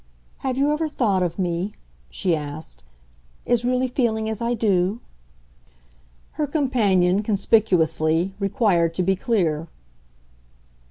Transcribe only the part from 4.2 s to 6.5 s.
as I do?" Her